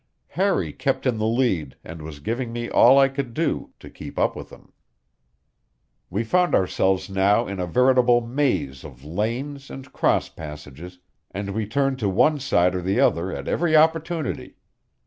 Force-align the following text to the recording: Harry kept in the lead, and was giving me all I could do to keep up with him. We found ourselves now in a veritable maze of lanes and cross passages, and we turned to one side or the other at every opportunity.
Harry 0.29 0.73
kept 0.73 1.05
in 1.05 1.19
the 1.19 1.27
lead, 1.27 1.75
and 1.83 2.01
was 2.01 2.17
giving 2.19 2.51
me 2.51 2.67
all 2.67 2.97
I 2.97 3.07
could 3.07 3.35
do 3.35 3.69
to 3.79 3.87
keep 3.87 4.17
up 4.17 4.35
with 4.35 4.49
him. 4.49 4.73
We 6.09 6.23
found 6.23 6.55
ourselves 6.55 7.07
now 7.07 7.45
in 7.45 7.59
a 7.59 7.67
veritable 7.67 8.19
maze 8.19 8.83
of 8.83 9.03
lanes 9.05 9.69
and 9.69 9.93
cross 9.93 10.27
passages, 10.27 10.97
and 11.29 11.51
we 11.53 11.67
turned 11.67 11.99
to 11.99 12.09
one 12.09 12.39
side 12.39 12.73
or 12.73 12.81
the 12.81 12.99
other 12.99 13.31
at 13.31 13.47
every 13.47 13.75
opportunity. 13.77 14.55